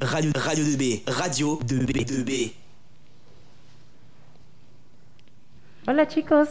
[0.00, 1.04] Radio, Radio 2B.
[1.06, 2.04] Radio 2B.
[2.04, 2.52] 2B.
[5.86, 6.48] Hola chicos,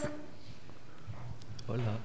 [1.67, 1.97] Hola.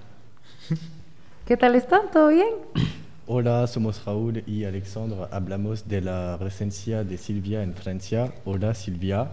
[1.46, 2.11] ¿qué tal están?
[2.11, 2.48] ¿Todo bien?
[3.29, 5.29] Hola, somos Raúl y Alexandre.
[5.30, 8.33] Hablamos de la residencia de Silvia en Francia.
[8.45, 9.31] Hola, Silvia.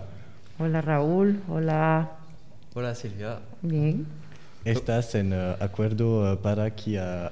[0.59, 2.11] Hola Raúl, hola.
[2.75, 3.39] Hola Silvia.
[3.63, 4.05] Bien.
[4.63, 7.31] ¿Estás en eh, acuerdo eh, para que ah,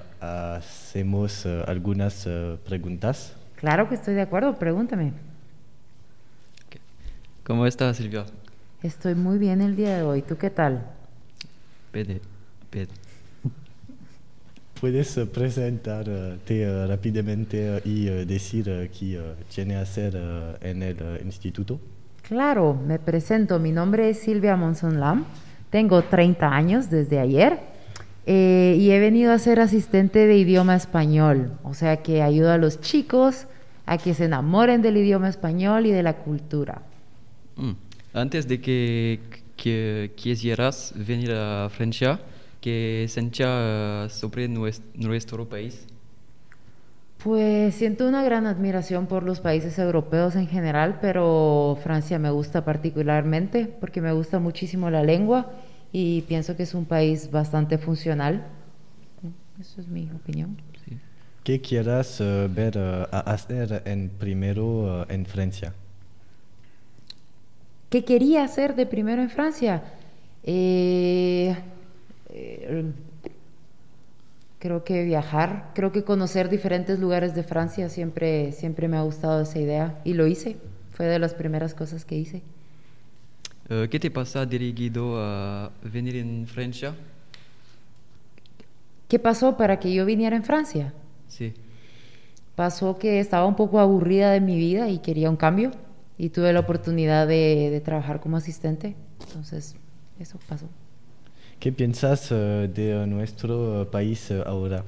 [0.58, 2.28] hacemos algunas
[2.66, 3.36] preguntas?
[3.64, 5.14] Claro que estoy de acuerdo, pregúntame.
[7.46, 8.26] ¿Cómo estás Silvia?
[8.82, 10.86] Estoy muy bien el día de hoy, ¿tú qué tal?
[11.90, 12.20] Pede.
[12.70, 12.90] Pede.
[14.82, 20.14] ¿Puedes eh, presentarte eh, rápidamente eh, y eh, decir eh, qué eh, tiene que hacer
[20.14, 21.80] eh, en el eh, instituto?
[22.28, 25.24] Claro, me presento, mi nombre es Silvia Monson Lam,
[25.70, 27.62] tengo 30 años desde ayer
[28.26, 32.58] eh, y he venido a ser asistente de idioma español, o sea que ayudo a
[32.58, 33.48] los chicos
[33.86, 36.82] a que se enamoren del idioma español y de la cultura.
[37.56, 37.72] Mm.
[38.14, 39.20] Antes de que,
[39.58, 42.20] que quisieras venir a Francia,
[42.62, 45.86] ¿qué sentías sobre nues- nuestro país?
[47.24, 52.66] Pues siento una gran admiración por los países europeos en general, pero Francia me gusta
[52.66, 55.52] particularmente porque me gusta muchísimo la lengua
[55.94, 58.46] y pienso que es un país bastante funcional.
[59.60, 60.58] Eso es mi opinión.
[61.44, 65.74] ¿Qué quieras eh, ver a hacer en primero eh, en Francia?
[67.90, 69.84] ¿Qué quería hacer de primero en Francia?
[70.46, 71.54] Eh,
[72.30, 72.92] eh,
[74.58, 79.42] creo que viajar, creo que conocer diferentes lugares de Francia siempre, siempre me ha gustado
[79.42, 80.56] esa idea y lo hice.
[80.94, 82.42] Fue de las primeras cosas que hice.
[83.68, 86.96] ¿Qué te pasa dirigido a venir en Francia?
[89.08, 90.94] ¿Qué pasó para que yo viniera en Francia?
[91.28, 91.54] Sí.
[92.56, 95.72] Pasó que estaba un poco aburrida de mi vida y quería un cambio
[96.18, 98.96] y tuve la oportunidad de, de trabajar como asistente.
[99.28, 99.76] Entonces,
[100.20, 100.68] eso pasó.
[101.60, 104.84] ¿Qué piensas eh, de nuestro eh, país eh, ahora?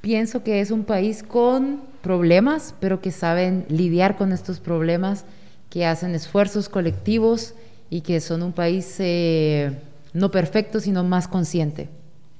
[0.00, 5.24] Pienso que es un país con problemas, pero que saben lidiar con estos problemas,
[5.70, 7.54] que hacen esfuerzos colectivos
[7.90, 9.72] y que son un país eh,
[10.12, 11.88] no perfecto, sino más consciente.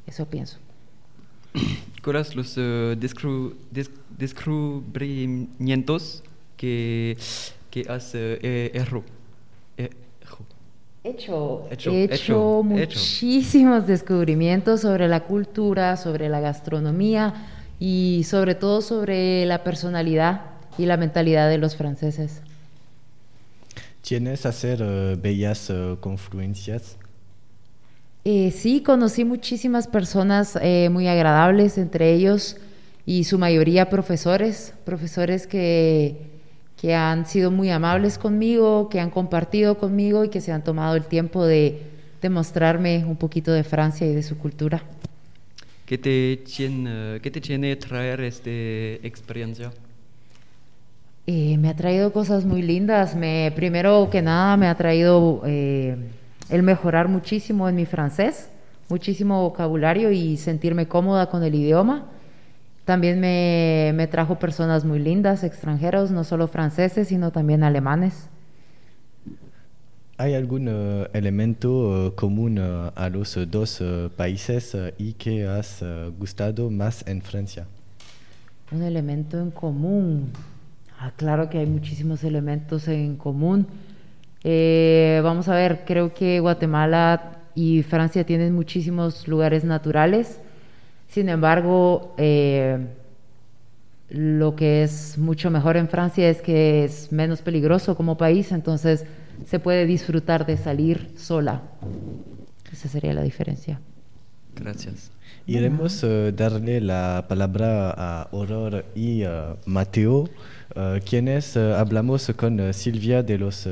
[0.07, 0.59] Eso pienso.
[2.07, 6.23] ¿Cuáles los descru- des- descubrimientos
[6.57, 7.17] que,
[7.69, 9.03] que has eh, eh, erro-
[9.77, 9.91] eh?
[11.03, 12.99] Hecho, Hecho, he hecho, hecho hecho.
[13.01, 17.35] muchísimos descubrimientos sobre la cultura, sobre la gastronomía
[17.81, 20.43] y sobre todo sobre la personalidad
[20.79, 22.41] y la mentalidad de los franceses.
[24.03, 26.99] ¿Tienes hacer eh, bellas confluencias?
[28.29, 32.57] Eh, sí, conocí muchísimas personas eh, muy agradables, entre ellos
[33.07, 36.17] y su mayoría profesores, profesores que,
[36.77, 40.97] que han sido muy amables conmigo, que han compartido conmigo y que se han tomado
[40.97, 41.83] el tiempo de,
[42.21, 44.83] de mostrarme un poquito de Francia y de su cultura.
[45.85, 48.51] ¿Qué te tiene, qué te tiene traer esta
[49.07, 49.71] experiencia?
[51.29, 53.15] Eh, me ha traído cosas muy lindas.
[53.15, 55.97] Me, primero que nada, me ha traído eh,
[56.51, 58.49] el mejorar muchísimo en mi francés,
[58.89, 62.07] muchísimo vocabulario y sentirme cómoda con el idioma.
[62.85, 68.29] También me, me trajo personas muy lindas, extranjeros, no solo franceses, sino también alemanes.
[70.19, 73.83] ¿Hay algún eh, elemento eh, común eh, a los dos
[74.17, 75.85] países y que has
[76.19, 77.67] gustado más en Francia?
[78.73, 80.33] Un elemento en común.
[80.99, 83.67] Ah, claro que hay muchísimos elementos en común.
[84.49, 90.39] Eh, vamos a ver, creo que Guatemala y Francia tienen muchísimos lugares naturales.
[91.09, 92.79] Sin embargo, eh,
[94.09, 99.05] lo que es mucho mejor en Francia es que es menos peligroso como país, entonces
[99.47, 101.63] se puede disfrutar de salir sola.
[102.73, 103.81] Esa sería la diferencia.
[104.55, 105.11] Gracias.
[105.49, 109.29] Iremos eh, darle la palabra a Aurore y eh,
[109.65, 110.29] Mateo,
[110.75, 113.69] eh, quienes eh, hablamos con Silvia de los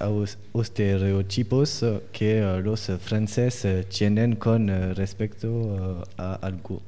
[0.00, 6.80] eh, aus- estereotipos eh, que eh, los franceses eh, tienen con respecto a algo.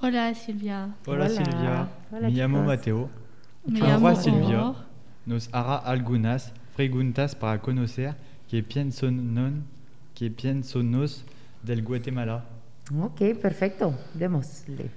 [0.00, 0.94] Hola Silvia.
[1.06, 1.28] Hola, Hola.
[1.28, 2.66] Silvia, Hola, chicos.
[2.66, 3.10] Mateo.
[3.66, 4.74] Llamo Silvia
[5.26, 8.14] nos hará algunas preguntas para conocer
[8.48, 9.64] qué piensan,
[10.14, 10.92] qué piensan
[11.62, 12.44] del Guatemala.
[12.98, 13.94] Ok, perfecto.
[14.14, 14.88] Démosle.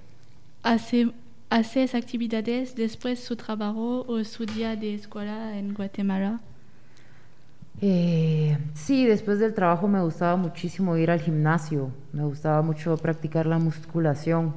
[0.63, 1.11] Hace,
[1.49, 6.39] ¿Haces actividades después de su trabajo o su día de escuela en Guatemala?
[7.79, 13.45] Eh, sí, después del trabajo me gustaba muchísimo ir al gimnasio, me gustaba mucho practicar
[13.45, 14.53] la musculación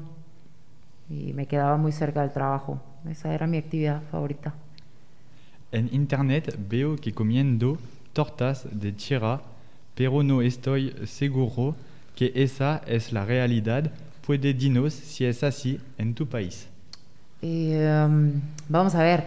[1.09, 2.81] y me quedaba muy cerca del trabajo.
[3.09, 4.55] esa era mi actividad favorita.
[5.73, 7.79] En internet veo que comiendo
[8.13, 9.41] tortas de tierra,
[9.95, 11.75] pero no estoy seguro
[12.15, 13.91] que esa es la realidad.
[14.27, 16.69] ¿Puede dinos si es así en tu país?
[17.43, 19.25] Eh, um, vamos a ver,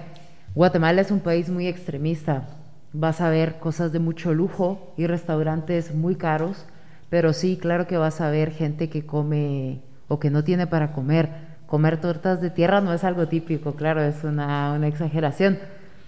[0.56, 2.48] Guatemala es un país muy extremista.
[2.94, 6.66] Vas a ver cosas de mucho lujo y restaurantes muy caros,
[7.10, 10.94] pero sí, claro que vas a ver gente que come o que no tiene para
[10.94, 11.30] comer.
[11.68, 15.60] Comer tortas de tierra no es algo típico, claro, es una, una exageración,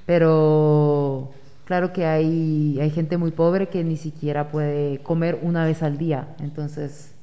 [0.05, 1.31] pero
[1.65, 5.97] claro que hay, hay gente muy pobre que ni siquiera puede comer una vez al
[5.97, 6.29] día.
[6.39, 7.13] Entonces,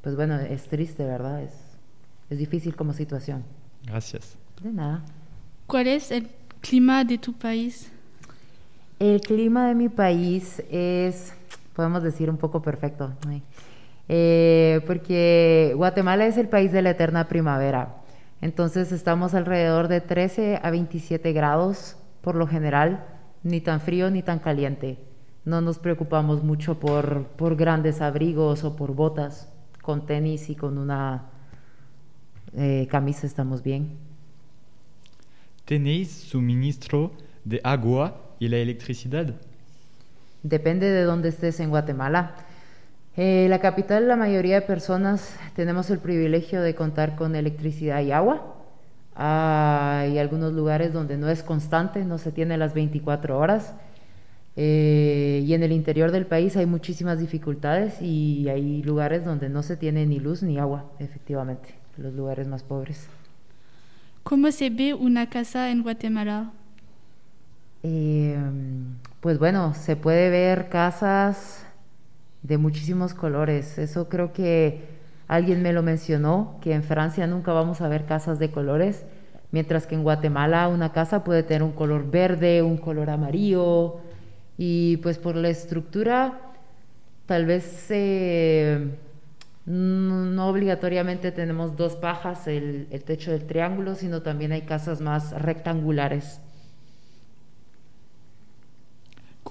[0.00, 1.42] pues bueno, es triste, ¿verdad?
[1.42, 1.52] Es,
[2.30, 3.42] es difícil como situación.
[3.84, 4.36] Gracias.
[4.62, 5.02] De nada.
[5.66, 6.28] ¿Cuál es el
[6.60, 7.90] clima de tu país?
[9.02, 11.34] El clima de mi país es,
[11.74, 13.10] podemos decir, un poco perfecto.
[14.08, 17.96] Eh, porque Guatemala es el país de la eterna primavera.
[18.40, 23.04] Entonces estamos alrededor de 13 a 27 grados por lo general,
[23.42, 25.00] ni tan frío ni tan caliente.
[25.44, 29.52] No nos preocupamos mucho por, por grandes abrigos o por botas.
[29.82, 31.24] Con tenis y con una
[32.54, 33.96] eh, camisa estamos bien.
[35.64, 37.10] ¿Tenéis suministro
[37.44, 39.34] de agua y la electricidad?
[40.42, 42.34] Depende de dónde estés en Guatemala.
[43.16, 48.10] Eh, la capital, la mayoría de personas tenemos el privilegio de contar con electricidad y
[48.10, 48.56] agua.
[49.14, 53.74] Hay algunos lugares donde no es constante, no se tiene las 24 horas.
[54.56, 59.62] Eh, y en el interior del país hay muchísimas dificultades y hay lugares donde no
[59.62, 63.06] se tiene ni luz ni agua, efectivamente, los lugares más pobres.
[64.24, 66.50] ¿Cómo se ve una casa en Guatemala?
[67.82, 68.36] Eh,
[69.20, 71.64] pues bueno, se puede ver casas
[72.42, 73.78] de muchísimos colores.
[73.78, 74.84] Eso creo que
[75.28, 79.04] alguien me lo mencionó, que en Francia nunca vamos a ver casas de colores,
[79.50, 84.00] mientras que en Guatemala una casa puede tener un color verde, un color amarillo,
[84.58, 86.38] y pues por la estructura
[87.26, 88.90] tal vez eh,
[89.64, 96.40] no obligatoriamente tenemos dos pajas, el techo del triángulo, sino también hay casas más rectangulares.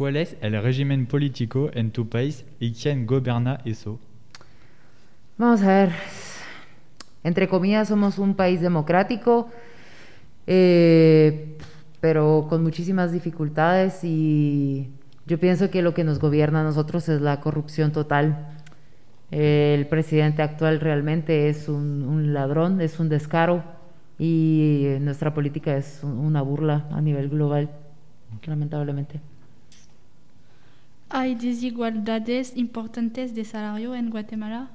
[0.02, 4.00] ¿Cuál es el régimen político en tu país y quién gobierna eso?
[5.38, 5.92] Vamos a ver,
[7.24, 9.52] entre comillas somos un país democrático,
[10.48, 11.56] eh,
[12.00, 14.90] pero con muchísimas dificultades y
[15.28, 18.58] yo pienso que lo que nos gobierna a nosotros es la corrupción total.
[19.30, 23.64] El presidente actual realmente es un, un ladrón, es un descaro
[24.18, 27.70] y nuestra política es una burla a nivel global,
[28.48, 29.22] lamentablemente.
[31.14, 34.70] ¿Hay desigualdades importantes de salario en Guatemala?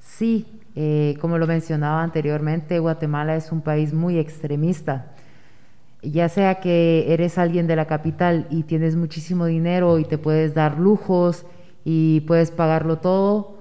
[0.00, 5.10] Sí, eh, como lo mencionaba anteriormente, Guatemala es un país muy extremista.
[6.02, 10.54] Ya sea que eres alguien de la capital y tienes muchísimo dinero y te puedes
[10.54, 11.44] dar lujos
[11.84, 13.58] y puedes pagarlo todo,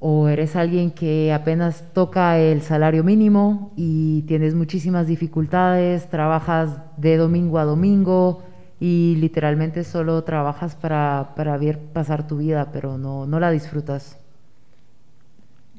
[0.00, 7.16] o eres alguien que apenas toca el salario mínimo y tienes muchísimas dificultades, trabajas de
[7.16, 8.42] domingo a domingo
[8.80, 14.18] y literalmente solo trabajas para, para ver pasar tu vida, pero no, no la disfrutas.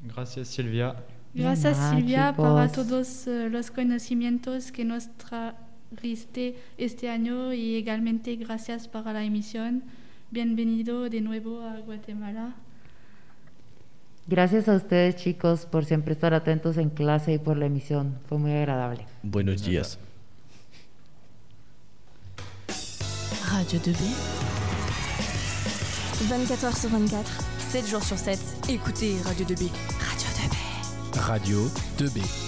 [0.04, 0.96] Gracias Silvia.
[1.34, 8.88] Gracias Silvia para todos eh, los conocimientos que nos trajiste este año y igualmente gracias
[8.88, 9.84] para la emisión.
[10.32, 12.56] Bienvenido de nuevo a Guatemala.
[14.28, 18.18] Gracias a ustedes chicos por siempre estar atentos en clase y por la emisión.
[18.28, 19.06] Fue muy agradable.
[19.24, 20.00] Buenos días.
[23.58, 23.98] Radio 2B.
[26.30, 27.32] 24 heures sur 24,
[27.72, 28.40] 7 jours sur 7.
[28.70, 29.72] Écoutez Radio 2B.
[30.00, 31.20] Radio 2B.
[31.20, 32.47] Radio 2B.